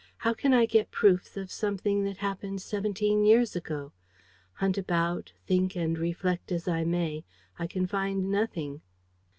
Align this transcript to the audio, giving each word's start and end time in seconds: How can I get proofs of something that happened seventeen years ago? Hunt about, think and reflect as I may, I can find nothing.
How 0.17 0.33
can 0.33 0.51
I 0.51 0.65
get 0.65 0.89
proofs 0.89 1.37
of 1.37 1.51
something 1.51 2.03
that 2.05 2.17
happened 2.17 2.59
seventeen 2.63 3.23
years 3.23 3.55
ago? 3.55 3.91
Hunt 4.53 4.75
about, 4.79 5.31
think 5.45 5.75
and 5.75 5.95
reflect 5.95 6.51
as 6.51 6.67
I 6.67 6.83
may, 6.83 7.23
I 7.59 7.67
can 7.67 7.85
find 7.85 8.31
nothing. 8.31 8.81